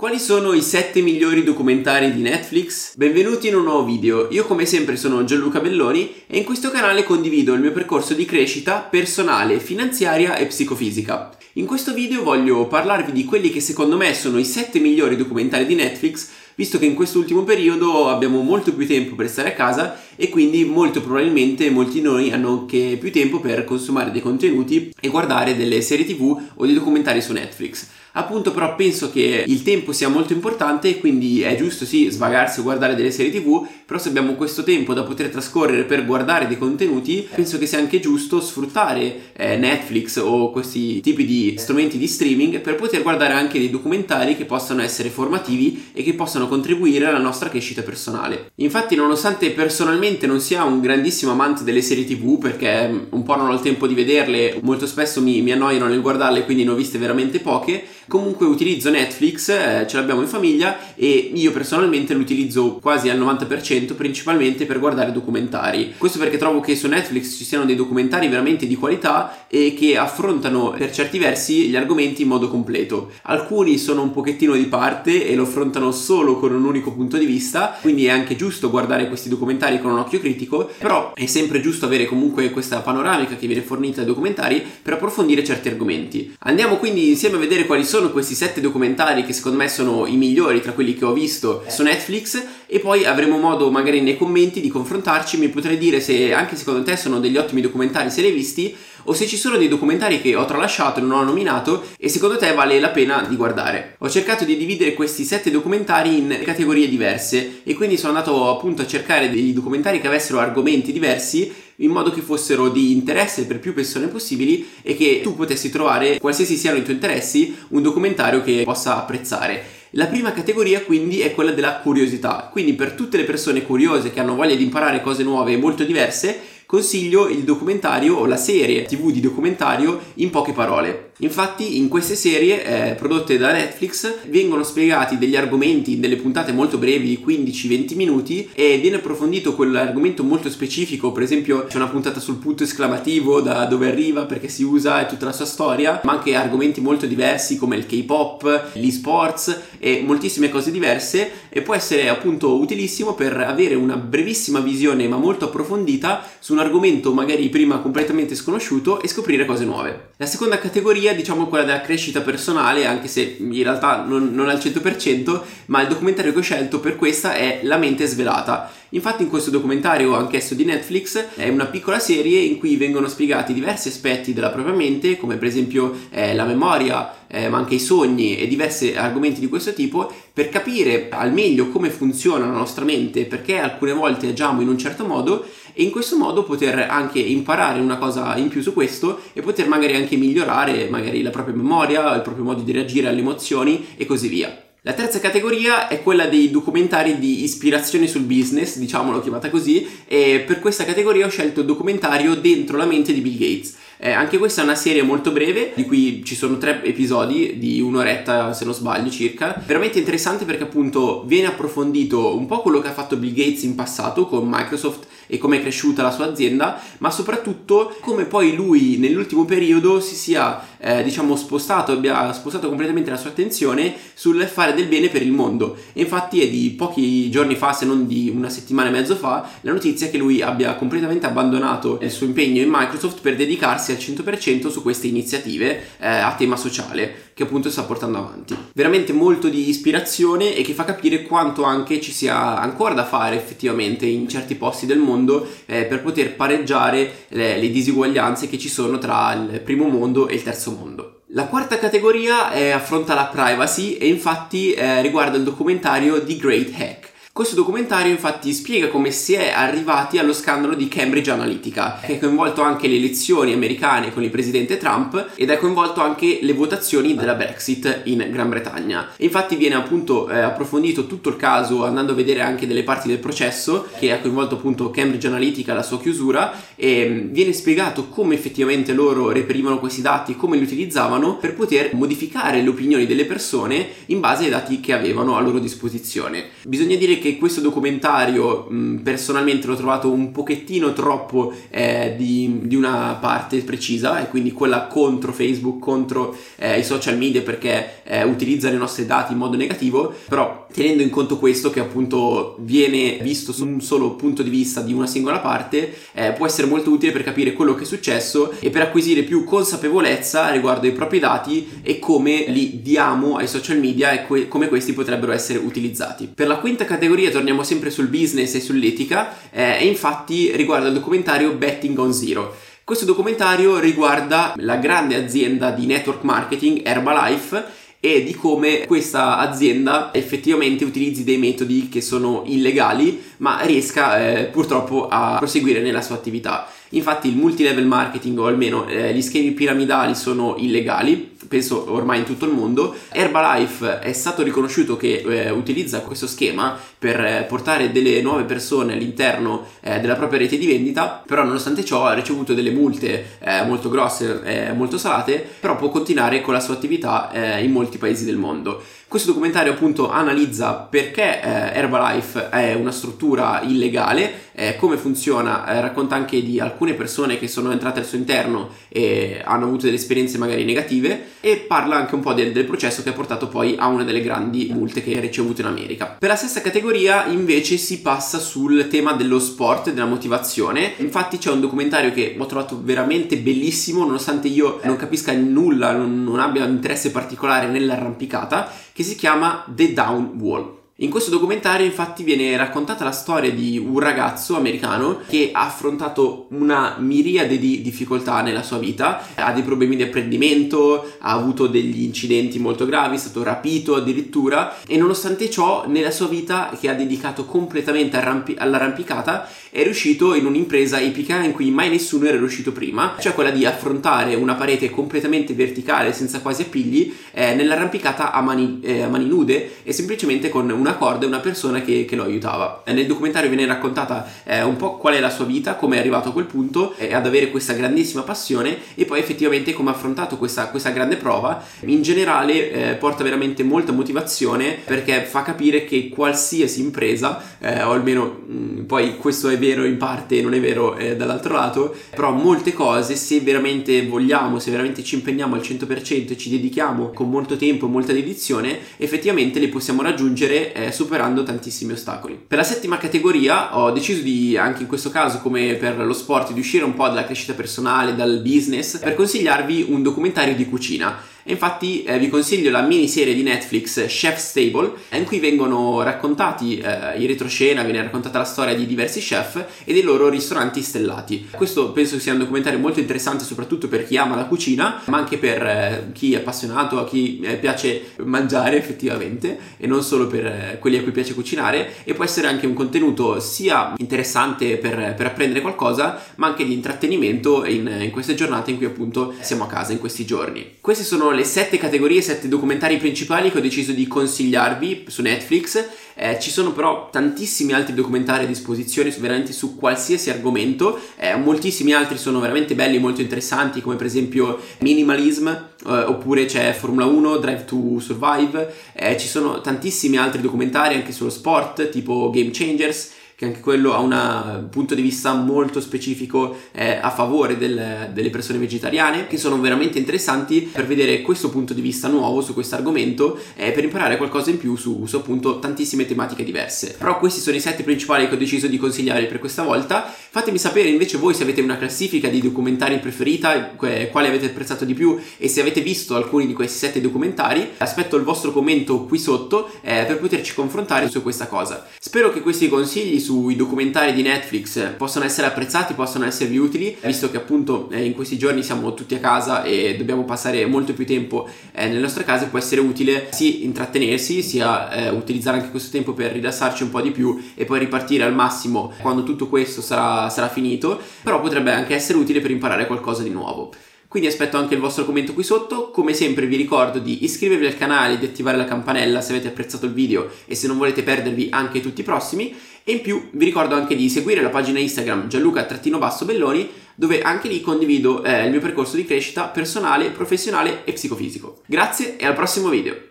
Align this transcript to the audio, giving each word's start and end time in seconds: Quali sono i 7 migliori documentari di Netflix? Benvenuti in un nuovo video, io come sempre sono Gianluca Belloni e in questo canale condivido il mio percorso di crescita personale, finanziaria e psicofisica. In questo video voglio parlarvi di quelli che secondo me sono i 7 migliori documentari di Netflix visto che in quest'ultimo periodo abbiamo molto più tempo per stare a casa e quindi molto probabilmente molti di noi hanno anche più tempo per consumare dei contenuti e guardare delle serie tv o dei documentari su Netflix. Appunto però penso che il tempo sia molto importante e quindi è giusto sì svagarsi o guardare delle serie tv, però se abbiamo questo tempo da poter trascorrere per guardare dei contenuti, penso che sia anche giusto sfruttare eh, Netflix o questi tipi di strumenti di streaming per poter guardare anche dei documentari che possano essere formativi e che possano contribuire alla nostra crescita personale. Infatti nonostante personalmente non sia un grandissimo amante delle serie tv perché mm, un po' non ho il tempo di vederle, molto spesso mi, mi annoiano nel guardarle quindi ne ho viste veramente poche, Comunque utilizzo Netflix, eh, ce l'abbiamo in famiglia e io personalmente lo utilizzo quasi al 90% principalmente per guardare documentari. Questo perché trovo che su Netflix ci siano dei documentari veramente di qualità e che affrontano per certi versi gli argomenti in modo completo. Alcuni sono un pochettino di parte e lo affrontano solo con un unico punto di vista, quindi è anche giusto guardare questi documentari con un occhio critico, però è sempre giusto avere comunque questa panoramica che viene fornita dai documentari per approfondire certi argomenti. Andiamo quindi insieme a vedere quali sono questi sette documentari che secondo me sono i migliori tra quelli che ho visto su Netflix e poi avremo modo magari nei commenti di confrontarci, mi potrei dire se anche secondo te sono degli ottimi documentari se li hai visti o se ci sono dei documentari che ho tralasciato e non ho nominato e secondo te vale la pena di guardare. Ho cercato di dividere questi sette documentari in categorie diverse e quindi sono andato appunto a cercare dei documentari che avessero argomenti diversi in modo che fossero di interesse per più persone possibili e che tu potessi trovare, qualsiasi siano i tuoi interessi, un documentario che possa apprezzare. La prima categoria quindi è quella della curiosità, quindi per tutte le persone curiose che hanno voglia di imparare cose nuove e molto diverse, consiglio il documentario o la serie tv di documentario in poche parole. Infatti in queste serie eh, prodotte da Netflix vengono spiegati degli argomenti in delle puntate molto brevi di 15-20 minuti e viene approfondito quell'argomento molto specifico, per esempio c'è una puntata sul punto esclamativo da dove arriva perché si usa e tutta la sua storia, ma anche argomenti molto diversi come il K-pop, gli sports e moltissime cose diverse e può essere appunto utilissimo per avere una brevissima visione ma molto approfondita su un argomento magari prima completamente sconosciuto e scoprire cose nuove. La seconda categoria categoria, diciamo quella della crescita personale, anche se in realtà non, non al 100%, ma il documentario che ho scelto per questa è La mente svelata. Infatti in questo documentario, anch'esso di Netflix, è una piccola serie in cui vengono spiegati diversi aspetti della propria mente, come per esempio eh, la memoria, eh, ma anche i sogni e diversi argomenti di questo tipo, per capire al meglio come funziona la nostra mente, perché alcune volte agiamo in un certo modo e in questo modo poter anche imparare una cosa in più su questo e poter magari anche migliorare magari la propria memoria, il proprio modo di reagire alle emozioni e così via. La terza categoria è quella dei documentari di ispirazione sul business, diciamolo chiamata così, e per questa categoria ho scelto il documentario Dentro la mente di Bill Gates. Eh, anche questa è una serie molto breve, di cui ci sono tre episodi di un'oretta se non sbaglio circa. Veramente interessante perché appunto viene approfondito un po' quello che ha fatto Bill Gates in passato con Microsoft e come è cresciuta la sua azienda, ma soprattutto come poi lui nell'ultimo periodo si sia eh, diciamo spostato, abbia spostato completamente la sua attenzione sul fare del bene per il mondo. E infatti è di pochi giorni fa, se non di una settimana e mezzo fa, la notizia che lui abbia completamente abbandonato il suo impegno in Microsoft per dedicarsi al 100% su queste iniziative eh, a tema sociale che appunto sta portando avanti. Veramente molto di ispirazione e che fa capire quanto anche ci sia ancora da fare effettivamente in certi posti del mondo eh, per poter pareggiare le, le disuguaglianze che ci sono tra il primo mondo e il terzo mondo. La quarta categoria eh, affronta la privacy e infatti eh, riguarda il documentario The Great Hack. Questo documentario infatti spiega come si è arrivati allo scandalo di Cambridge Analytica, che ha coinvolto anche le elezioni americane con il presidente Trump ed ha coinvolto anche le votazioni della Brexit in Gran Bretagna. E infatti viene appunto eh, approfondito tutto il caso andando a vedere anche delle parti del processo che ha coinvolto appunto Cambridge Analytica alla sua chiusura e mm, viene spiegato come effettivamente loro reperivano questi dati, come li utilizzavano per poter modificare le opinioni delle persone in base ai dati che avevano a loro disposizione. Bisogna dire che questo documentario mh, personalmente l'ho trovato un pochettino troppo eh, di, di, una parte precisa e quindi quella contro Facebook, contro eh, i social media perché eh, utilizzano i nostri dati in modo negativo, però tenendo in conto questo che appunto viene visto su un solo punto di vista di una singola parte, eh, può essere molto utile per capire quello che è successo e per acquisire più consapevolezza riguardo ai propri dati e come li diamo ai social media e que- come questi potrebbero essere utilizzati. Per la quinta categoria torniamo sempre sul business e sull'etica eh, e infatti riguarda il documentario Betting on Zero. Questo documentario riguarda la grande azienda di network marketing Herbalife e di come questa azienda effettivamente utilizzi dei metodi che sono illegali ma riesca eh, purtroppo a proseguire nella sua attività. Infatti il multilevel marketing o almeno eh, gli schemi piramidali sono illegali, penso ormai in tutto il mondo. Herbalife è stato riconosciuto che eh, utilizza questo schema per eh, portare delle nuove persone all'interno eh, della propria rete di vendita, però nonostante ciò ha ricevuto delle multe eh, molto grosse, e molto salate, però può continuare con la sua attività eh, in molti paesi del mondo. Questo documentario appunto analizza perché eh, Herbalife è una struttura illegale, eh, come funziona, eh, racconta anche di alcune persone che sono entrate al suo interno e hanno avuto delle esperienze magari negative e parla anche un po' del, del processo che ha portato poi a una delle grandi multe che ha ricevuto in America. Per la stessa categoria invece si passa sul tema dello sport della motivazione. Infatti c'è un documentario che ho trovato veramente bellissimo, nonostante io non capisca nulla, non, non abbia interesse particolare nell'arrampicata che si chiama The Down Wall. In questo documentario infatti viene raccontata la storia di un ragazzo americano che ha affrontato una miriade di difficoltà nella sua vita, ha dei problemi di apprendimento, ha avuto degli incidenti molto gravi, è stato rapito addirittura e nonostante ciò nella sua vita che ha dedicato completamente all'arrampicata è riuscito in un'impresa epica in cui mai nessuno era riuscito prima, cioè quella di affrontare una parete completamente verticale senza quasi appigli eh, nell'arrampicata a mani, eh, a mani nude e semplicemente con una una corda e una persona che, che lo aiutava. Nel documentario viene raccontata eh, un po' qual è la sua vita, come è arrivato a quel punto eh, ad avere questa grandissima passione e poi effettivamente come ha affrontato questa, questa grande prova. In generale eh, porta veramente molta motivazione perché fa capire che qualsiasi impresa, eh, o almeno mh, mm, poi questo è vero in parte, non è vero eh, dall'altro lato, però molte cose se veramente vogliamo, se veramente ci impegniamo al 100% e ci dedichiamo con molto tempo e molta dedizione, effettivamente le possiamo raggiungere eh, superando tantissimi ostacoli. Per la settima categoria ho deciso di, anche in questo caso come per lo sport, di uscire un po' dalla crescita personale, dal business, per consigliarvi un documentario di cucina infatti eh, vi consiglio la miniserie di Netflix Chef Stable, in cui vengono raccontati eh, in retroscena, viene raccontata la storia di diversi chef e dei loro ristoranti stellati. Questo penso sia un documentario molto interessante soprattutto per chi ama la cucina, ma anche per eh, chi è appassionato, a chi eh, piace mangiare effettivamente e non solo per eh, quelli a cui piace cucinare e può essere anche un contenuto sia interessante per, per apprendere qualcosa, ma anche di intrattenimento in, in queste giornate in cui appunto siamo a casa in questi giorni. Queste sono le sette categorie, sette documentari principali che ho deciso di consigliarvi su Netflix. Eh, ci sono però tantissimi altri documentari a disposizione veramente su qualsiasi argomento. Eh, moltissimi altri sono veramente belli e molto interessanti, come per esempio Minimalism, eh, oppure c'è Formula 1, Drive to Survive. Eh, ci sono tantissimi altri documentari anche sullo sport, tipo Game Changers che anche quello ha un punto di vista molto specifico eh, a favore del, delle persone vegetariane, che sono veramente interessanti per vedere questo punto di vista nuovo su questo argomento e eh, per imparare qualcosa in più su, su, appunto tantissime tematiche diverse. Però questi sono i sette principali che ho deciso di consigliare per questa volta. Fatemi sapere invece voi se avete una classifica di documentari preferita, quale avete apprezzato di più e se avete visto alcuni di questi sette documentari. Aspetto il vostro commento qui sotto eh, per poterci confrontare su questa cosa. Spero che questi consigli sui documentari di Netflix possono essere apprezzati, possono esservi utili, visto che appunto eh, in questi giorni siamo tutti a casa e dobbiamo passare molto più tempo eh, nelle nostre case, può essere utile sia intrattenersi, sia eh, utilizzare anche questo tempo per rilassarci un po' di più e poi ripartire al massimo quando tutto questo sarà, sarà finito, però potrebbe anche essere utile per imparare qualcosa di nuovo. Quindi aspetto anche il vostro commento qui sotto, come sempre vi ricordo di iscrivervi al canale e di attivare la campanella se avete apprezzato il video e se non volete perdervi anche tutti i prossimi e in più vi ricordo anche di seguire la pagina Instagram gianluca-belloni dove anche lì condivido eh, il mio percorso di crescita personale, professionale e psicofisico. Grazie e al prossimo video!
Quali 0.00 0.18
sono 0.18 0.54
i 0.54 0.62
7 0.62 1.02
migliori 1.02 1.42
documentari 1.42 2.10
di 2.10 2.22
Netflix? 2.22 2.96
Benvenuti 2.96 3.48
in 3.48 3.56
un 3.56 3.64
nuovo 3.64 3.84
video, 3.84 4.28
io 4.30 4.46
come 4.46 4.64
sempre 4.64 4.96
sono 4.96 5.24
Gianluca 5.24 5.60
Belloni 5.60 6.10
e 6.26 6.38
in 6.38 6.44
questo 6.44 6.70
canale 6.70 7.04
condivido 7.04 7.52
il 7.52 7.60
mio 7.60 7.70
percorso 7.70 8.14
di 8.14 8.24
crescita 8.24 8.78
personale, 8.78 9.60
finanziaria 9.60 10.36
e 10.36 10.46
psicofisica. 10.46 11.36
In 11.54 11.66
questo 11.66 11.92
video 11.92 12.22
voglio 12.22 12.66
parlarvi 12.66 13.12
di 13.12 13.26
quelli 13.26 13.50
che 13.50 13.60
secondo 13.60 13.98
me 13.98 14.14
sono 14.14 14.38
i 14.38 14.44
7 14.46 14.78
migliori 14.78 15.16
documentari 15.16 15.66
di 15.66 15.74
Netflix 15.74 16.28
visto 16.54 16.78
che 16.78 16.86
in 16.86 16.94
quest'ultimo 16.94 17.42
periodo 17.44 18.08
abbiamo 18.08 18.40
molto 18.40 18.72
più 18.72 18.86
tempo 18.86 19.14
per 19.14 19.28
stare 19.28 19.50
a 19.50 19.54
casa 19.54 20.00
e 20.16 20.30
quindi 20.30 20.64
molto 20.64 21.02
probabilmente 21.02 21.68
molti 21.68 21.94
di 21.94 22.00
noi 22.00 22.30
hanno 22.32 22.60
anche 22.60 22.96
più 22.98 23.12
tempo 23.12 23.38
per 23.38 23.64
consumare 23.64 24.10
dei 24.10 24.22
contenuti 24.22 24.94
e 24.98 25.08
guardare 25.08 25.56
delle 25.56 25.82
serie 25.82 26.06
tv 26.06 26.40
o 26.54 26.64
dei 26.64 26.74
documentari 26.74 27.20
su 27.20 27.34
Netflix. 27.34 27.86
Appunto 28.12 28.50
però 28.52 28.74
penso 28.74 29.10
che 29.10 29.44
il 29.46 29.62
tempo 29.62 29.92
sia 29.92 30.08
molto 30.08 30.32
importante 30.32 30.88
e 30.88 30.98
quindi 30.98 31.42
è 31.42 31.54
giusto 31.56 31.84
sì 31.84 32.10
svagarsi 32.10 32.60
o 32.60 32.62
guardare 32.64 32.94
delle 32.94 33.12
serie 33.12 33.30
tv, 33.30 33.66
però 33.90 34.00
se 34.00 34.10
abbiamo 34.10 34.36
questo 34.36 34.62
tempo 34.62 34.94
da 34.94 35.02
poter 35.02 35.30
trascorrere 35.30 35.82
per 35.82 36.06
guardare 36.06 36.46
dei 36.46 36.56
contenuti, 36.56 37.28
penso 37.34 37.58
che 37.58 37.66
sia 37.66 37.78
anche 37.78 37.98
giusto 37.98 38.40
sfruttare 38.40 39.32
eh, 39.32 39.56
Netflix 39.56 40.18
o 40.22 40.52
questi 40.52 41.00
tipi 41.00 41.26
di 41.26 41.56
strumenti 41.58 41.98
di 41.98 42.06
streaming 42.06 42.60
per 42.60 42.76
poter 42.76 43.02
guardare 43.02 43.32
anche 43.32 43.58
dei 43.58 43.68
documentari 43.68 44.36
che 44.36 44.44
possano 44.44 44.80
essere 44.80 45.08
formativi 45.08 45.90
e 45.92 46.04
che 46.04 46.14
possano 46.14 46.46
contribuire 46.46 47.06
alla 47.06 47.18
nostra 47.18 47.48
crescita 47.48 47.82
personale. 47.82 48.52
Infatti 48.60 48.94
nonostante 48.94 49.50
personalmente 49.50 50.28
non 50.28 50.38
sia 50.38 50.62
un 50.62 50.80
grandissimo 50.80 51.32
amante 51.32 51.64
delle 51.64 51.82
serie 51.82 52.04
tv 52.04 52.38
perché 52.38 52.86
mm, 52.86 52.98
un 53.10 53.24
po' 53.24 53.34
non 53.34 53.48
ho 53.48 53.54
il 53.54 53.60
tempo 53.60 53.88
di 53.88 53.94
vederle, 53.94 54.60
molto 54.62 54.86
spesso 54.86 55.20
mi, 55.20 55.42
mi 55.42 55.50
annoiano 55.50 55.88
nel 55.88 56.00
guardarle 56.00 56.44
quindi 56.44 56.62
ne 56.62 56.70
ho 56.70 56.74
viste 56.76 56.96
veramente 56.96 57.40
poche, 57.40 57.82
Comunque 58.10 58.44
utilizzo 58.44 58.90
Netflix, 58.90 59.50
eh, 59.50 59.86
ce 59.86 59.96
l'abbiamo 59.96 60.20
in 60.20 60.26
famiglia 60.26 60.96
e 60.96 61.30
io 61.32 61.52
personalmente 61.52 62.12
lo 62.12 62.18
utilizzo 62.18 62.78
quasi 62.82 63.08
al 63.08 63.20
90% 63.20 63.79
principalmente 63.94 64.66
per 64.66 64.78
guardare 64.78 65.12
documentari. 65.12 65.94
Questo 65.96 66.18
perché 66.18 66.36
trovo 66.36 66.60
che 66.60 66.76
su 66.76 66.88
Netflix 66.88 67.36
ci 67.36 67.44
siano 67.44 67.64
dei 67.64 67.76
documentari 67.76 68.28
veramente 68.28 68.66
di 68.66 68.76
qualità 68.76 69.46
e 69.48 69.74
che 69.74 69.96
affrontano 69.96 70.74
per 70.76 70.92
certi 70.92 71.18
versi 71.18 71.68
gli 71.68 71.76
argomenti 71.76 72.22
in 72.22 72.28
modo 72.28 72.48
completo. 72.48 73.10
Alcuni 73.22 73.78
sono 73.78 74.02
un 74.02 74.12
pochettino 74.12 74.54
di 74.54 74.66
parte 74.66 75.26
e 75.26 75.34
lo 75.34 75.42
affrontano 75.42 75.92
solo 75.92 76.38
con 76.38 76.52
un 76.52 76.64
unico 76.64 76.92
punto 76.92 77.16
di 77.16 77.26
vista, 77.26 77.76
quindi 77.80 78.06
è 78.06 78.10
anche 78.10 78.36
giusto 78.36 78.70
guardare 78.70 79.08
questi 79.08 79.28
documentari 79.28 79.80
con 79.80 79.92
un 79.92 79.98
occhio 79.98 80.20
critico, 80.20 80.70
però 80.78 81.12
è 81.14 81.26
sempre 81.26 81.60
giusto 81.60 81.86
avere 81.86 82.06
comunque 82.06 82.50
questa 82.50 82.80
panoramica 82.80 83.36
che 83.36 83.46
viene 83.46 83.62
fornita 83.62 83.96
dai 83.96 84.06
documentari 84.06 84.62
per 84.82 84.94
approfondire 84.94 85.44
certi 85.44 85.68
argomenti. 85.68 86.36
Andiamo 86.40 86.76
quindi 86.76 87.08
insieme 87.08 87.36
a 87.36 87.40
vedere 87.40 87.66
quali 87.66 87.84
sono 87.84 88.10
questi 88.10 88.34
sette 88.34 88.60
documentari 88.60 89.24
che 89.24 89.32
secondo 89.32 89.58
me 89.58 89.68
sono 89.68 90.06
i 90.06 90.16
migliori 90.16 90.60
tra 90.60 90.72
quelli 90.72 90.94
che 90.94 91.04
ho 91.04 91.12
visto 91.12 91.64
su 91.68 91.82
Netflix 91.82 92.42
e 92.72 92.78
poi 92.78 93.04
avremo 93.04 93.36
modo 93.36 93.68
magari 93.72 94.00
nei 94.00 94.16
commenti 94.16 94.60
di 94.60 94.68
confrontarci, 94.68 95.38
mi 95.38 95.48
potrei 95.48 95.76
dire 95.76 95.98
se 95.98 96.32
anche 96.32 96.54
secondo 96.54 96.84
te 96.84 96.96
sono 96.96 97.18
degli 97.18 97.36
ottimi 97.36 97.60
documentari 97.60 98.12
se 98.12 98.20
li 98.20 98.28
hai 98.28 98.32
visti 98.32 98.76
o 99.04 99.12
se 99.12 99.26
ci 99.26 99.36
sono 99.36 99.56
dei 99.56 99.66
documentari 99.66 100.20
che 100.20 100.36
ho 100.36 100.44
tralasciato 100.44 101.00
e 101.00 101.02
non 101.02 101.18
ho 101.18 101.24
nominato 101.24 101.82
e 101.98 102.08
secondo 102.08 102.36
te 102.36 102.52
vale 102.52 102.78
la 102.78 102.90
pena 102.90 103.26
di 103.28 103.34
guardare. 103.34 103.96
Ho 103.98 104.08
cercato 104.08 104.44
di 104.44 104.56
dividere 104.56 104.94
questi 104.94 105.24
sette 105.24 105.50
documentari 105.50 106.16
in 106.16 106.40
categorie 106.44 106.88
diverse 106.88 107.62
e 107.64 107.74
quindi 107.74 107.96
sono 107.96 108.12
andato 108.12 108.48
appunto 108.48 108.82
a 108.82 108.86
cercare 108.86 109.30
dei 109.30 109.52
documentari 109.52 110.00
che 110.00 110.06
avessero 110.06 110.38
argomenti 110.38 110.92
diversi 110.92 111.52
in 111.76 111.90
modo 111.90 112.12
che 112.12 112.20
fossero 112.20 112.68
di 112.68 112.92
interesse 112.92 113.46
per 113.46 113.58
più 113.58 113.74
persone 113.74 114.06
possibili 114.06 114.68
e 114.82 114.94
che 114.94 115.20
tu 115.22 115.34
potessi 115.34 115.70
trovare, 115.70 116.20
qualsiasi 116.20 116.56
siano 116.56 116.78
i 116.78 116.82
tuoi 116.82 116.94
interessi, 116.94 117.56
un 117.70 117.82
documentario 117.82 118.42
che 118.42 118.62
possa 118.64 118.96
apprezzare. 118.96 119.78
La 119.94 120.06
prima 120.06 120.30
categoria 120.30 120.82
quindi 120.82 121.18
è 121.18 121.34
quella 121.34 121.50
della 121.50 121.78
curiosità, 121.78 122.48
quindi 122.52 122.74
per 122.74 122.92
tutte 122.92 123.16
le 123.16 123.24
persone 123.24 123.62
curiose 123.62 124.12
che 124.12 124.20
hanno 124.20 124.36
voglia 124.36 124.54
di 124.54 124.62
imparare 124.62 125.02
cose 125.02 125.24
nuove 125.24 125.52
e 125.52 125.56
molto 125.56 125.82
diverse, 125.82 126.38
consiglio 126.64 127.26
il 127.26 127.42
documentario 127.42 128.14
o 128.14 128.26
la 128.26 128.36
serie 128.36 128.84
tv 128.84 129.10
di 129.10 129.18
documentario 129.18 129.98
in 130.14 130.30
poche 130.30 130.52
parole. 130.52 131.09
Infatti 131.20 131.76
in 131.76 131.88
queste 131.88 132.14
serie 132.14 132.64
eh, 132.64 132.94
prodotte 132.94 133.36
da 133.36 133.52
Netflix 133.52 134.20
vengono 134.28 134.62
spiegati 134.62 135.18
degli 135.18 135.36
argomenti 135.36 135.94
in 135.94 136.00
delle 136.00 136.16
puntate 136.16 136.52
molto 136.52 136.78
brevi 136.78 137.08
di 137.08 137.22
15-20 137.24 137.96
minuti 137.96 138.48
e 138.54 138.78
viene 138.78 138.96
approfondito 138.96 139.54
quell'argomento 139.54 140.24
molto 140.24 140.48
specifico, 140.48 141.12
per 141.12 141.22
esempio 141.22 141.64
c'è 141.64 141.76
una 141.76 141.88
puntata 141.88 142.20
sul 142.20 142.36
punto 142.36 142.62
esclamativo 142.62 143.40
da 143.40 143.66
dove 143.66 143.88
arriva 143.88 144.24
perché 144.24 144.48
si 144.48 144.62
usa 144.62 145.02
e 145.02 145.06
tutta 145.06 145.26
la 145.26 145.32
sua 145.32 145.44
storia, 145.44 146.00
ma 146.04 146.12
anche 146.12 146.34
argomenti 146.34 146.80
molto 146.80 147.06
diversi 147.06 147.58
come 147.58 147.76
il 147.76 147.86
K-pop, 147.86 148.70
gli 148.74 148.90
sports 148.90 149.60
e 149.78 150.02
moltissime 150.04 150.48
cose 150.48 150.70
diverse 150.70 151.30
e 151.48 151.62
può 151.62 151.74
essere 151.74 152.08
appunto 152.08 152.58
utilissimo 152.58 153.14
per 153.14 153.36
avere 153.36 153.74
una 153.74 153.96
brevissima 153.96 154.60
visione 154.60 155.06
ma 155.08 155.16
molto 155.16 155.46
approfondita 155.46 156.26
su 156.38 156.52
un 156.52 156.60
argomento 156.60 157.12
magari 157.12 157.48
prima 157.48 157.78
completamente 157.78 158.34
sconosciuto 158.34 159.02
e 159.02 159.08
scoprire 159.08 159.44
cose 159.44 159.64
nuove. 159.64 160.08
La 160.16 160.26
seconda 160.26 160.58
categoria 160.58 161.09
categoria, 161.10 161.14
diciamo 161.14 161.46
quella 161.46 161.64
della 161.64 161.80
crescita 161.80 162.20
personale, 162.20 162.86
anche 162.86 163.08
se 163.08 163.36
in 163.38 163.62
realtà 163.62 164.04
non, 164.04 164.32
non 164.32 164.48
al 164.48 164.58
100%, 164.58 165.40
ma 165.66 165.82
il 165.82 165.88
documentario 165.88 166.32
che 166.32 166.38
ho 166.38 166.42
scelto 166.42 166.80
per 166.80 166.96
questa 166.96 167.34
è 167.34 167.60
La 167.62 167.76
mente 167.76 168.06
svelata. 168.06 168.70
Infatti 168.90 169.22
in 169.22 169.28
questo 169.28 169.50
documentario, 169.50 170.16
anch'esso 170.16 170.54
di 170.54 170.64
Netflix, 170.64 171.24
è 171.36 171.48
una 171.48 171.66
piccola 171.66 171.98
serie 171.98 172.40
in 172.40 172.58
cui 172.58 172.76
vengono 172.76 173.08
spiegati 173.08 173.52
diversi 173.52 173.88
aspetti 173.88 174.32
della 174.32 174.50
propria 174.50 174.74
mente, 174.74 175.16
come 175.16 175.36
per 175.36 175.48
esempio 175.48 175.94
eh, 176.10 176.34
la 176.34 176.44
memoria, 176.44 177.12
eh, 177.30 177.48
ma 177.48 177.58
anche 177.58 177.76
i 177.76 177.78
sogni 177.78 178.36
e 178.36 178.48
diversi 178.48 178.94
argomenti 178.94 179.40
di 179.40 179.48
questo 179.48 179.72
tipo, 179.72 180.12
per 180.32 180.48
capire 180.48 181.08
al 181.10 181.32
meglio 181.32 181.68
come 181.68 181.90
funziona 181.90 182.46
la 182.46 182.52
nostra 182.52 182.84
mente, 182.84 183.24
perché 183.24 183.58
alcune 183.58 183.92
volte 183.92 184.28
agiamo 184.28 184.60
in 184.60 184.68
un 184.68 184.78
certo 184.78 185.04
modo 185.04 185.44
e 185.72 185.82
in 185.84 185.90
questo 185.90 186.16
modo 186.16 186.42
poter 186.42 186.86
anche 186.90 187.20
imparare 187.20 187.80
una 187.80 187.98
cosa 187.98 188.36
in 188.36 188.48
più 188.48 188.62
su 188.62 188.72
questo 188.72 189.20
e 189.32 189.42
poter 189.42 189.68
magari 189.68 189.94
anche 189.94 190.16
migliorare 190.16 190.88
magari 190.88 191.22
la 191.22 191.30
propria 191.30 191.54
memoria, 191.54 192.14
il 192.14 192.22
proprio 192.22 192.44
modo 192.44 192.62
di 192.62 192.72
reagire 192.72 193.08
alle 193.08 193.20
emozioni 193.20 193.86
e 193.96 194.04
così 194.06 194.28
via. 194.28 194.64
La 194.82 194.94
terza 194.94 195.20
categoria 195.20 195.88
è 195.88 196.02
quella 196.02 196.24
dei 196.24 196.50
documentari 196.50 197.18
di 197.18 197.42
ispirazione 197.42 198.06
sul 198.06 198.22
business, 198.22 198.78
diciamolo 198.78 199.20
chiamata 199.20 199.50
così, 199.50 199.86
e 200.08 200.42
per 200.46 200.58
questa 200.58 200.86
categoria 200.86 201.26
ho 201.26 201.28
scelto 201.28 201.60
il 201.60 201.66
documentario 201.66 202.34
Dentro 202.34 202.78
la 202.78 202.86
mente 202.86 203.12
di 203.12 203.20
Bill 203.20 203.36
Gates. 203.36 203.76
Eh, 204.02 204.12
anche 204.12 204.38
questa 204.38 204.62
è 204.62 204.64
una 204.64 204.74
serie 204.74 205.02
molto 205.02 205.30
breve, 205.30 205.72
di 205.74 205.84
cui 205.84 206.24
ci 206.24 206.34
sono 206.34 206.56
tre 206.56 206.82
episodi 206.82 207.58
di 207.58 207.82
un'oretta 207.82 208.54
se 208.54 208.64
non 208.64 208.72
sbaglio 208.72 209.10
circa. 209.10 209.62
Veramente 209.66 209.98
interessante 209.98 210.46
perché 210.46 210.62
appunto 210.62 211.22
viene 211.26 211.48
approfondito 211.48 212.34
un 212.34 212.46
po' 212.46 212.62
quello 212.62 212.80
che 212.80 212.88
ha 212.88 212.92
fatto 212.92 213.16
Bill 213.16 213.34
Gates 213.34 213.62
in 213.64 213.74
passato 213.74 214.24
con 214.24 214.48
Microsoft 214.48 215.06
e 215.30 215.38
come 215.38 215.58
è 215.58 215.60
cresciuta 215.60 216.02
la 216.02 216.10
sua 216.10 216.26
azienda, 216.26 216.80
ma 216.98 217.10
soprattutto 217.10 217.96
come 218.00 218.24
poi 218.24 218.54
lui 218.54 218.96
nell'ultimo 218.98 219.44
periodo 219.44 220.00
si 220.00 220.14
sia 220.14 220.62
eh, 220.78 221.02
diciamo 221.02 221.36
spostato, 221.36 221.92
abbia 221.92 222.32
spostato 222.32 222.68
completamente 222.68 223.10
la 223.10 223.16
sua 223.16 223.30
attenzione 223.30 223.94
sul 224.14 224.42
fare 224.42 224.74
del 224.74 224.86
bene 224.86 225.08
per 225.08 225.22
il 225.22 225.32
mondo. 225.32 225.76
E 225.92 226.02
infatti 226.02 226.40
è 226.42 226.48
di 226.48 226.70
pochi 226.70 227.30
giorni 227.30 227.54
fa, 227.54 227.72
se 227.72 227.84
non 227.84 228.06
di 228.06 228.32
una 228.34 228.48
settimana 228.48 228.88
e 228.88 228.92
mezzo 228.92 229.14
fa, 229.16 229.48
la 229.60 229.72
notizia 229.72 230.08
che 230.08 230.18
lui 230.18 230.42
abbia 230.42 230.74
completamente 230.74 231.26
abbandonato 231.26 231.98
il 232.02 232.10
suo 232.10 232.26
impegno 232.26 232.60
in 232.60 232.68
Microsoft 232.70 233.20
per 233.20 233.36
dedicarsi 233.36 233.92
al 233.92 233.98
100% 233.98 234.68
su 234.68 234.82
queste 234.82 235.06
iniziative 235.06 235.82
eh, 235.98 236.08
a 236.08 236.34
tema 236.36 236.56
sociale 236.56 237.28
che 237.40 237.46
appunto 237.46 237.70
sta 237.70 237.84
portando 237.84 238.18
avanti. 238.18 238.54
Veramente 238.74 239.14
molto 239.14 239.48
di 239.48 239.68
ispirazione 239.68 240.54
e 240.54 240.62
che 240.62 240.74
fa 240.74 240.84
capire 240.84 241.22
quanto 241.22 241.62
anche 241.62 241.98
ci 241.98 242.12
sia 242.12 242.58
ancora 242.58 242.92
da 242.92 243.06
fare 243.06 243.36
effettivamente 243.36 244.04
in 244.04 244.28
certi 244.28 244.56
posti 244.56 244.84
del 244.84 244.98
mondo 244.98 245.19
eh, 245.66 245.84
per 245.84 246.02
poter 246.02 246.34
pareggiare 246.34 247.26
le, 247.28 247.58
le 247.58 247.70
disuguaglianze 247.70 248.48
che 248.48 248.58
ci 248.58 248.68
sono 248.68 248.98
tra 248.98 249.32
il 249.34 249.60
primo 249.60 249.88
mondo 249.88 250.28
e 250.28 250.34
il 250.34 250.42
terzo 250.42 250.70
mondo. 250.72 251.20
La 251.32 251.46
quarta 251.46 251.78
categoria 251.78 252.50
eh, 252.52 252.70
affronta 252.70 253.14
la 253.14 253.26
privacy 253.26 253.94
e 253.94 254.08
infatti 254.08 254.72
eh, 254.72 255.00
riguarda 255.00 255.36
il 255.36 255.44
documentario 255.44 256.24
The 256.24 256.36
Great 256.36 256.70
Hack. 256.76 257.09
Questo 257.32 257.54
documentario 257.54 258.10
infatti 258.10 258.52
spiega 258.52 258.88
come 258.88 259.12
si 259.12 259.34
è 259.34 259.52
arrivati 259.54 260.18
allo 260.18 260.32
scandalo 260.32 260.74
di 260.74 260.88
Cambridge 260.88 261.30
Analytica, 261.30 262.00
che 262.04 262.16
ha 262.16 262.18
coinvolto 262.18 262.60
anche 262.60 262.88
le 262.88 262.96
elezioni 262.96 263.52
americane 263.52 264.12
con 264.12 264.24
il 264.24 264.30
presidente 264.30 264.78
Trump 264.78 265.30
ed 265.36 265.48
ha 265.48 265.56
coinvolto 265.56 266.00
anche 266.00 266.40
le 266.42 266.52
votazioni 266.54 267.14
della 267.14 267.34
Brexit 267.34 268.00
in 268.06 268.26
Gran 268.32 268.48
Bretagna. 268.48 269.10
E 269.16 269.26
infatti 269.26 269.54
viene 269.54 269.76
appunto 269.76 270.28
eh, 270.28 270.40
approfondito 270.40 271.06
tutto 271.06 271.28
il 271.28 271.36
caso 271.36 271.84
andando 271.84 272.12
a 272.12 272.16
vedere 272.16 272.40
anche 272.40 272.66
delle 272.66 272.82
parti 272.82 273.06
del 273.06 273.20
processo 273.20 273.86
che 273.96 274.10
ha 274.10 274.18
coinvolto 274.18 274.56
appunto 274.56 274.90
Cambridge 274.90 275.28
Analytica 275.28 275.70
alla 275.70 275.84
sua 275.84 276.00
chiusura 276.00 276.52
e 276.74 277.08
mm, 277.08 277.28
viene 277.28 277.52
spiegato 277.52 278.08
come 278.08 278.34
effettivamente 278.34 278.92
loro 278.92 279.30
reperivano 279.30 279.78
questi 279.78 280.02
dati, 280.02 280.34
come 280.34 280.56
li 280.56 280.64
utilizzavano 280.64 281.36
per 281.36 281.54
poter 281.54 281.94
modificare 281.94 282.60
le 282.60 282.68
opinioni 282.68 283.06
delle 283.06 283.24
persone 283.24 283.86
in 284.06 284.18
base 284.18 284.44
ai 284.44 284.50
dati 284.50 284.80
che 284.80 284.92
avevano 284.92 285.36
a 285.36 285.40
loro 285.40 285.60
disposizione. 285.60 286.48
Bisogna 286.64 286.96
dire 286.96 287.18
che 287.20 287.38
questo 287.38 287.60
documentario 287.60 288.66
mh, 288.68 288.96
personalmente 289.02 289.68
l'ho 289.68 289.76
trovato 289.76 290.10
un 290.10 290.32
pochettino 290.32 290.92
troppo 290.92 291.52
eh, 291.70 292.14
di, 292.16 292.60
di, 292.62 292.74
una 292.74 293.16
parte 293.20 293.58
precisa 293.58 294.20
e 294.20 294.28
quindi 294.28 294.52
quella 294.52 294.86
contro 294.86 295.32
Facebook, 295.32 295.78
contro 295.78 296.36
eh, 296.56 296.78
i 296.78 296.84
social 296.84 297.16
media 297.16 297.42
perché 297.42 298.02
eh, 298.02 298.24
utilizzano 298.24 298.74
i 298.74 298.78
nostri 298.78 299.06
dati 299.06 299.32
in 299.32 299.38
modo 299.38 299.56
negativo, 299.56 300.12
però 300.28 300.66
tenendo 300.72 301.02
in 301.02 301.10
conto 301.10 301.38
questo 301.38 301.70
che 301.70 301.80
appunto 301.80 302.56
viene 302.60 303.18
visto 303.22 303.52
su 303.52 303.66
un 303.66 303.80
solo 303.80 304.14
punto 304.14 304.42
di 304.42 304.50
vista 304.50 304.80
di 304.80 304.92
una 304.92 305.06
singola 305.06 305.38
parte, 305.38 305.94
eh, 306.12 306.32
può 306.32 306.46
essere 306.46 306.66
molto 306.66 306.90
utile 306.90 307.12
per 307.12 307.22
capire 307.22 307.52
quello 307.52 307.74
che 307.74 307.82
è 307.82 307.86
successo 307.86 308.52
e 308.58 308.70
per 308.70 308.82
acquisire 308.82 309.22
più 309.22 309.44
consapevolezza 309.44 310.50
riguardo 310.50 310.86
ai 310.86 310.92
propri 310.92 311.18
dati 311.18 311.80
e 311.82 311.98
come 311.98 312.44
li 312.48 312.80
diamo 312.82 313.36
ai 313.36 313.46
social 313.46 313.78
media 313.78 314.12
e 314.12 314.26
que- 314.26 314.48
come 314.48 314.68
questi 314.68 314.92
potrebbero 314.92 315.32
essere 315.32 315.58
utilizzati. 315.58 316.30
Per 316.32 316.46
la 316.46 316.58
quinta 316.58 316.84
categoria 316.84 317.08
torniamo 317.30 317.62
sempre 317.62 317.90
sul 317.90 318.08
business 318.08 318.54
e 318.54 318.60
sull'etica 318.60 319.50
eh, 319.50 319.78
e 319.80 319.86
infatti 319.86 320.54
riguarda 320.54 320.88
il 320.88 320.94
documentario 320.94 321.52
Betting 321.52 321.98
on 321.98 322.12
Zero. 322.12 322.54
Questo 322.84 323.04
documentario 323.04 323.78
riguarda 323.78 324.54
la 324.56 324.76
grande 324.76 325.14
azienda 325.14 325.70
di 325.70 325.86
network 325.86 326.22
marketing 326.22 326.80
Herbalife 326.84 327.64
e 328.00 328.24
di 328.24 328.34
come 328.34 328.86
questa 328.86 329.38
azienda 329.38 330.10
effettivamente 330.12 330.84
utilizzi 330.84 331.22
dei 331.22 331.36
metodi 331.36 331.88
che 331.88 332.00
sono 332.00 332.42
illegali 332.46 333.22
ma 333.38 333.60
riesca 333.60 334.18
eh, 334.18 334.44
purtroppo 334.44 335.06
a 335.08 335.36
proseguire 335.36 335.80
nella 335.80 336.00
sua 336.00 336.14
attività. 336.14 336.66
Infatti 336.90 337.28
il 337.28 337.36
multilevel 337.36 337.86
marketing 337.86 338.38
o 338.38 338.46
almeno 338.46 338.88
eh, 338.88 339.14
gli 339.14 339.22
schemi 339.22 339.52
piramidali 339.52 340.14
sono 340.14 340.56
illegali, 340.58 341.29
penso 341.50 341.92
ormai 341.92 342.20
in 342.20 342.24
tutto 342.24 342.44
il 342.44 342.52
mondo. 342.52 342.94
Herbalife 343.10 343.98
è 343.98 344.12
stato 344.12 344.44
riconosciuto 344.44 344.96
che 344.96 345.24
eh, 345.26 345.50
utilizza 345.50 346.02
questo 346.02 346.28
schema 346.28 346.78
per 346.96 347.18
eh, 347.20 347.44
portare 347.48 347.90
delle 347.90 348.22
nuove 348.22 348.44
persone 348.44 348.92
all'interno 348.92 349.66
eh, 349.80 349.98
della 349.98 350.14
propria 350.14 350.38
rete 350.38 350.58
di 350.58 350.68
vendita, 350.68 351.20
però 351.26 351.42
nonostante 351.42 351.84
ciò 351.84 352.06
ha 352.06 352.14
ricevuto 352.14 352.54
delle 352.54 352.70
multe 352.70 353.38
eh, 353.40 353.64
molto 353.64 353.88
grosse, 353.88 354.42
e 354.44 354.72
molto 354.74 354.96
salate, 354.96 355.44
però 355.58 355.74
può 355.74 355.88
continuare 355.88 356.40
con 356.40 356.54
la 356.54 356.60
sua 356.60 356.74
attività 356.74 357.32
eh, 357.32 357.64
in 357.64 357.72
molti 357.72 357.98
paesi 357.98 358.24
del 358.24 358.36
mondo. 358.36 358.80
Questo 359.10 359.32
documentario 359.32 359.72
appunto 359.72 360.08
analizza 360.08 360.72
perché 360.72 361.42
eh, 361.42 361.76
Herbalife 361.76 362.48
è 362.48 362.74
una 362.74 362.92
struttura 362.92 363.60
illegale, 363.62 364.50
eh, 364.52 364.76
come 364.76 364.96
funziona, 364.96 365.66
eh, 365.66 365.80
racconta 365.80 366.14
anche 366.14 366.40
di 366.44 366.60
alcune 366.60 366.94
persone 366.94 367.36
che 367.36 367.48
sono 367.48 367.72
entrate 367.72 367.98
al 367.98 368.06
suo 368.06 368.18
interno 368.18 368.68
e 368.88 369.42
hanno 369.44 369.64
avuto 369.64 369.86
delle 369.86 369.96
esperienze 369.96 370.38
magari 370.38 370.64
negative 370.64 371.30
e 371.40 371.56
parla 371.56 371.96
anche 371.96 372.14
un 372.14 372.20
po' 372.20 372.34
del, 372.34 372.52
del 372.52 372.66
processo 372.66 373.02
che 373.02 373.08
ha 373.08 373.12
portato 373.12 373.48
poi 373.48 373.74
a 373.76 373.88
una 373.88 374.04
delle 374.04 374.22
grandi 374.22 374.70
multe 374.72 375.02
che 375.02 375.16
ha 375.16 375.20
ricevuto 375.20 375.60
in 375.60 375.66
America. 375.66 376.14
Per 376.16 376.28
la 376.28 376.36
stessa 376.36 376.60
categoria 376.60 377.24
invece 377.26 377.78
si 377.78 378.02
passa 378.02 378.38
sul 378.38 378.86
tema 378.86 379.14
dello 379.14 379.40
sport 379.40 379.90
della 379.90 380.06
motivazione. 380.06 380.92
Infatti 380.98 381.38
c'è 381.38 381.50
un 381.50 381.60
documentario 381.60 382.12
che 382.12 382.36
ho 382.38 382.46
trovato 382.46 382.80
veramente 382.80 383.38
bellissimo, 383.38 384.04
nonostante 384.04 384.46
io 384.46 384.78
non 384.84 384.94
capisca 384.94 385.32
nulla, 385.32 385.96
non, 385.96 386.22
non 386.22 386.38
abbia 386.38 386.64
interesse 386.64 387.10
particolare 387.10 387.66
nell'arrampicata 387.66 388.70
che 389.00 389.06
si 389.06 389.14
chiama 389.14 389.64
The 389.66 389.94
Down 389.94 390.38
Wall. 390.38 390.79
In 391.02 391.08
questo 391.08 391.30
documentario 391.30 391.86
infatti 391.86 392.22
viene 392.22 392.54
raccontata 392.58 393.04
la 393.04 393.10
storia 393.10 393.50
di 393.50 393.78
un 393.78 393.98
ragazzo 394.00 394.54
americano 394.54 395.20
che 395.26 395.48
ha 395.50 395.64
affrontato 395.64 396.44
una 396.50 396.96
miriade 396.98 397.58
di 397.58 397.80
difficoltà 397.80 398.42
nella 398.42 398.62
sua 398.62 398.76
vita, 398.76 399.24
ha 399.36 399.50
dei 399.52 399.62
problemi 399.62 399.96
di 399.96 400.02
apprendimento, 400.02 401.12
ha 401.20 401.32
avuto 401.32 401.68
degli 401.68 402.02
incidenti 402.02 402.58
molto 402.58 402.84
gravi, 402.84 403.16
è 403.16 403.18
stato 403.18 403.42
rapito 403.42 403.94
addirittura 403.94 404.76
e 404.86 404.98
nonostante 404.98 405.48
ciò 405.48 405.86
nella 405.88 406.10
sua 406.10 406.28
vita 406.28 406.70
che 406.78 406.90
ha 406.90 406.94
dedicato 406.94 407.46
completamente 407.46 408.18
all'arrampicata 408.58 409.48
è 409.70 409.82
riuscito 409.82 410.34
in 410.34 410.44
un'impresa 410.44 411.00
epica 411.00 411.42
in 411.42 411.52
cui 411.52 411.70
mai 411.70 411.88
nessuno 411.88 412.26
era 412.26 412.36
riuscito 412.36 412.72
prima, 412.72 413.16
cioè 413.18 413.32
quella 413.32 413.50
di 413.50 413.64
affrontare 413.64 414.34
una 414.34 414.54
parete 414.54 414.90
completamente 414.90 415.54
verticale 415.54 416.12
senza 416.12 416.40
quasi 416.40 416.62
appigli 416.62 417.14
eh, 417.32 417.54
nell'arrampicata 417.54 418.32
a 418.32 418.42
mani, 418.42 418.80
eh, 418.82 419.00
a 419.00 419.08
mani 419.08 419.24
nude 419.26 419.82
e 419.82 419.94
semplicemente 419.94 420.50
con 420.50 420.68
una 420.68 420.89
una 420.90 420.94
corda 420.94 421.24
e 421.24 421.28
una 421.28 421.38
persona 421.38 421.80
che, 421.82 422.04
che 422.04 422.16
lo 422.16 422.24
aiutava. 422.24 422.82
Nel 422.86 423.06
documentario 423.06 423.48
viene 423.48 423.66
raccontata 423.66 424.26
eh, 424.44 424.62
un 424.62 424.76
po' 424.76 424.96
qual 424.96 425.14
è 425.14 425.20
la 425.20 425.30
sua 425.30 425.44
vita, 425.44 425.76
come 425.76 425.96
è 425.96 425.98
arrivato 426.00 426.30
a 426.30 426.32
quel 426.32 426.46
punto 426.46 426.94
eh, 426.96 427.14
ad 427.14 427.26
avere 427.26 427.50
questa 427.50 427.72
grandissima 427.72 428.22
passione 428.22 428.78
e 428.94 429.04
poi 429.04 429.20
effettivamente 429.20 429.72
come 429.72 429.90
ha 429.90 429.92
affrontato 429.92 430.36
questa, 430.36 430.68
questa 430.68 430.90
grande 430.90 431.16
prova. 431.16 431.62
In 431.80 432.02
generale 432.02 432.70
eh, 432.70 432.94
porta 432.94 433.22
veramente 433.22 433.62
molta 433.62 433.92
motivazione 433.92 434.78
perché 434.84 435.22
fa 435.24 435.42
capire 435.42 435.84
che 435.84 436.08
qualsiasi 436.08 436.80
impresa, 436.80 437.42
eh, 437.60 437.82
o 437.82 437.92
almeno 437.92 438.40
mh, 438.46 438.52
mm, 438.52 438.84
poi 438.84 439.16
questo 439.16 439.48
è 439.48 439.58
vero 439.58 439.84
in 439.84 439.96
parte, 439.96 440.42
non 440.42 440.54
è 440.54 440.60
vero 440.60 440.96
eh, 440.96 441.16
dall'altro 441.16 441.54
lato, 441.54 441.94
però 442.10 442.32
molte 442.32 442.72
cose 442.72 443.14
se 443.14 443.40
veramente 443.40 444.04
vogliamo, 444.06 444.58
se 444.58 444.70
veramente 444.70 445.04
ci 445.04 445.14
impegniamo 445.14 445.54
al 445.54 445.60
100% 445.60 446.32
e 446.32 446.36
ci 446.36 446.50
dedichiamo 446.50 447.10
con 447.10 447.30
molto 447.30 447.56
tempo 447.56 447.86
e 447.86 447.90
molta 447.90 448.12
dedizione, 448.12 448.78
effettivamente 448.96 449.60
le 449.60 449.68
possiamo 449.68 450.02
raggiungere 450.02 450.72
eh, 450.86 450.92
superando 450.92 451.42
tantissimi 451.42 451.92
ostacoli. 451.92 452.38
Per 452.46 452.58
la 452.58 452.64
settima 452.64 452.98
categoria 452.98 453.76
ho 453.76 453.90
deciso 453.90 454.22
di, 454.22 454.56
anche 454.56 454.82
in 454.82 454.88
questo 454.88 455.10
caso 455.10 455.38
come 455.40 455.74
per 455.74 455.98
lo 455.98 456.12
sport, 456.12 456.52
di 456.52 456.60
uscire 456.60 456.84
un 456.84 456.94
po' 456.94 457.06
dalla 457.08 457.24
crescita 457.24 457.54
personale, 457.54 458.14
dal 458.14 458.40
business, 458.42 458.98
per 458.98 459.14
consigliarvi 459.14 459.86
un 459.88 460.02
documentario 460.02 460.54
di 460.54 460.68
cucina 460.68 461.16
infatti 461.44 462.02
eh, 462.02 462.18
vi 462.18 462.28
consiglio 462.28 462.70
la 462.70 462.82
miniserie 462.82 463.34
di 463.34 463.42
Netflix 463.42 464.06
Chef 464.06 464.38
Stable, 464.38 464.92
in 465.12 465.24
cui 465.24 465.38
vengono 465.38 466.02
raccontati 466.02 466.78
eh, 466.78 467.18
in 467.18 467.26
retroscena, 467.26 467.82
viene 467.82 468.02
raccontata 468.02 468.38
la 468.38 468.44
storia 468.44 468.74
di 468.74 468.86
diversi 468.86 469.20
chef 469.20 469.64
e 469.84 469.92
dei 469.92 470.02
loro 470.02 470.28
ristoranti 470.28 470.82
stellati. 470.82 471.48
Questo 471.50 471.92
penso 471.92 472.18
sia 472.18 472.32
un 472.32 472.38
documentario 472.38 472.78
molto 472.78 473.00
interessante 473.00 473.44
soprattutto 473.44 473.88
per 473.88 474.06
chi 474.06 474.16
ama 474.16 474.36
la 474.36 474.44
cucina, 474.44 475.00
ma 475.06 475.18
anche 475.18 475.38
per 475.38 475.62
eh, 475.62 476.10
chi 476.12 476.34
è 476.34 476.38
appassionato, 476.38 476.98
a 476.98 477.06
chi 477.06 477.40
eh, 477.40 477.56
piace 477.56 478.12
mangiare 478.24 478.76
effettivamente 478.76 479.58
e 479.76 479.86
non 479.86 480.02
solo 480.02 480.26
per 480.26 480.46
eh, 480.46 480.76
quelli 480.80 480.98
a 480.98 481.02
cui 481.02 481.12
piace 481.12 481.34
cucinare 481.34 481.94
e 482.04 482.14
può 482.14 482.24
essere 482.24 482.46
anche 482.46 482.66
un 482.66 482.74
contenuto 482.74 483.40
sia 483.40 483.94
interessante 483.96 484.76
per, 484.76 485.14
per 485.16 485.26
apprendere 485.26 485.60
qualcosa, 485.60 486.20
ma 486.36 486.46
anche 486.46 486.64
di 486.64 486.72
intrattenimento 486.72 487.64
in, 487.64 487.86
in 488.00 488.10
queste 488.10 488.34
giornate 488.34 488.70
in 488.70 488.76
cui 488.76 488.86
appunto 488.86 489.34
siamo 489.40 489.64
a 489.64 489.66
casa 489.66 489.92
in 489.92 489.98
questi 489.98 490.24
giorni. 490.24 490.76
Queste 490.80 491.04
sono 491.04 491.29
le 491.32 491.44
sette 491.44 491.78
categorie, 491.78 492.22
sette 492.22 492.48
documentari 492.48 492.96
principali 492.96 493.50
che 493.50 493.58
ho 493.58 493.60
deciso 493.60 493.92
di 493.92 494.06
consigliarvi 494.06 495.04
su 495.08 495.22
Netflix. 495.22 495.84
Eh, 496.14 496.38
ci 496.38 496.50
sono 496.50 496.72
però 496.72 497.08
tantissimi 497.10 497.72
altri 497.72 497.94
documentari 497.94 498.44
a 498.44 498.46
disposizione 498.46 499.10
veramente 499.18 499.52
su 499.52 499.76
qualsiasi 499.76 500.30
argomento. 500.30 501.00
Eh, 501.16 501.36
moltissimi 501.36 501.92
altri 501.92 502.18
sono 502.18 502.40
veramente 502.40 502.74
belli 502.74 502.96
e 502.96 503.00
molto 503.00 503.20
interessanti, 503.20 503.80
come 503.80 503.96
per 503.96 504.06
esempio 504.06 504.60
Minimalism, 504.80 505.48
eh, 505.48 505.62
oppure 505.84 506.44
c'è 506.44 506.72
Formula 506.72 507.06
1, 507.06 507.38
Drive 507.38 507.64
to 507.64 507.98
Survive. 508.00 508.74
Eh, 508.92 509.16
ci 509.18 509.28
sono 509.28 509.60
tantissimi 509.60 510.18
altri 510.18 510.42
documentari 510.42 510.94
anche 510.94 511.12
sullo 511.12 511.30
sport, 511.30 511.88
tipo 511.88 512.30
Game 512.30 512.50
Changers 512.52 513.18
che 513.40 513.46
anche 513.46 513.60
quello 513.60 513.94
ha 513.94 514.00
un 514.00 514.68
punto 514.68 514.94
di 514.94 515.00
vista 515.00 515.32
molto 515.32 515.80
specifico 515.80 516.54
eh, 516.72 516.98
a 517.00 517.08
favore 517.08 517.56
del, 517.56 518.10
delle 518.12 518.28
persone 518.28 518.58
vegetariane, 518.58 519.28
che 519.28 519.38
sono 519.38 519.58
veramente 519.58 519.96
interessanti 519.96 520.68
per 520.70 520.86
vedere 520.86 521.22
questo 521.22 521.48
punto 521.48 521.72
di 521.72 521.80
vista 521.80 522.06
nuovo 522.08 522.42
su 522.42 522.52
questo 522.52 522.74
argomento 522.74 523.38
e 523.56 523.68
eh, 523.68 523.72
per 523.72 523.84
imparare 523.84 524.18
qualcosa 524.18 524.50
in 524.50 524.58
più 524.58 524.76
su, 524.76 525.06
su, 525.06 525.16
appunto 525.16 525.58
tantissime 525.58 526.04
tematiche 526.04 526.44
diverse. 526.44 526.96
Però 526.98 527.18
questi 527.18 527.40
sono 527.40 527.56
i 527.56 527.60
sette 527.60 527.82
principali 527.82 528.28
che 528.28 528.34
ho 528.34 528.36
deciso 528.36 528.66
di 528.66 528.76
consigliare 528.76 529.24
per 529.24 529.38
questa 529.38 529.62
volta. 529.62 530.04
Fatemi 530.04 530.58
sapere 530.58 530.90
invece 530.90 531.16
voi 531.16 531.32
se 531.32 531.44
avete 531.44 531.62
una 531.62 531.78
classifica 531.78 532.28
di 532.28 532.42
documentari 532.42 532.98
preferita, 532.98 533.70
quale 533.70 534.10
avete 534.12 534.50
apprezzato 534.50 534.84
di 534.84 534.92
più 534.92 535.18
e 535.38 535.48
se 535.48 535.62
avete 535.62 535.80
visto 535.80 536.14
alcuni 536.14 536.46
di 536.46 536.52
questi 536.52 536.76
sette 536.76 537.00
documentari. 537.00 537.70
Aspetto 537.78 538.16
il 538.16 538.22
vostro 538.22 538.52
commento 538.52 539.06
qui 539.06 539.18
sotto 539.18 539.70
eh, 539.80 540.04
per 540.04 540.18
poterci 540.18 540.52
confrontare 540.52 541.08
su 541.08 541.22
questa 541.22 541.46
cosa. 541.46 541.86
Spero 541.98 542.30
che 542.30 542.42
questi 542.42 542.68
consigli 542.68 543.18
sui 543.30 543.54
documentari 543.54 544.12
di 544.12 544.22
Netflix 544.22 544.94
possono 544.96 545.24
essere 545.24 545.46
apprezzati, 545.46 545.94
possono 545.94 546.24
esservi 546.24 546.58
utili, 546.58 546.96
visto 547.00 547.30
che 547.30 547.36
appunto 547.36 547.88
eh, 547.92 548.04
in 548.04 548.12
questi 548.12 548.36
giorni 548.36 548.64
siamo 548.64 548.92
tutti 548.92 549.14
a 549.14 549.20
casa 549.20 549.62
e 549.62 549.94
dobbiamo 549.96 550.24
passare 550.24 550.66
molto 550.66 550.94
più 550.94 551.06
tempo 551.06 551.48
eh, 551.70 551.86
nelle 551.86 552.00
nostre 552.00 552.24
case, 552.24 552.46
può 552.46 552.58
essere 552.58 552.80
utile 552.80 553.28
sia 553.30 553.64
intrattenersi, 553.64 554.42
sia 554.42 554.90
eh, 554.90 555.10
utilizzare 555.10 555.58
anche 555.58 555.70
questo 555.70 555.92
tempo 555.92 556.12
per 556.12 556.32
rilassarci 556.32 556.82
un 556.82 556.90
po' 556.90 557.00
di 557.00 557.12
più 557.12 557.40
e 557.54 557.64
poi 557.64 557.78
ripartire 557.78 558.24
al 558.24 558.34
massimo 558.34 558.92
quando 559.00 559.22
tutto 559.22 559.46
questo 559.46 559.80
sarà, 559.80 560.28
sarà 560.28 560.48
finito, 560.48 561.00
però 561.22 561.40
potrebbe 561.40 561.70
anche 561.70 561.94
essere 561.94 562.18
utile 562.18 562.40
per 562.40 562.50
imparare 562.50 562.88
qualcosa 562.88 563.22
di 563.22 563.30
nuovo. 563.30 563.70
Quindi 564.10 564.28
aspetto 564.28 564.56
anche 564.56 564.74
il 564.74 564.80
vostro 564.80 565.04
commento 565.04 565.32
qui 565.34 565.44
sotto, 565.44 565.92
come 565.92 566.14
sempre 566.14 566.48
vi 566.48 566.56
ricordo 566.56 566.98
di 566.98 567.22
iscrivervi 567.22 567.66
al 567.66 567.76
canale 567.76 568.14
e 568.14 568.18
di 568.18 568.24
attivare 568.24 568.56
la 568.56 568.64
campanella 568.64 569.20
se 569.20 569.30
avete 569.30 569.46
apprezzato 569.46 569.86
il 569.86 569.92
video 569.92 570.28
e 570.46 570.56
se 570.56 570.66
non 570.66 570.78
volete 570.78 571.04
perdervi 571.04 571.46
anche 571.52 571.80
tutti 571.80 572.00
i 572.00 572.02
prossimi 572.02 572.52
e 572.90 572.94
in 572.94 573.00
più 573.02 573.30
vi 573.32 573.44
ricordo 573.44 573.76
anche 573.76 573.94
di 573.94 574.08
seguire 574.08 574.42
la 574.42 574.48
pagina 574.48 574.80
Instagram 574.80 575.28
gianluca-belloni 575.28 576.68
dove 576.96 577.22
anche 577.22 577.48
lì 577.48 577.60
condivido 577.60 578.22
eh, 578.24 578.44
il 578.44 578.50
mio 578.50 578.60
percorso 578.60 578.96
di 578.96 579.06
crescita 579.06 579.46
personale, 579.46 580.10
professionale 580.10 580.84
e 580.84 580.92
psicofisico. 580.92 581.62
Grazie 581.66 582.16
e 582.16 582.26
al 582.26 582.34
prossimo 582.34 582.68
video! 582.68 583.09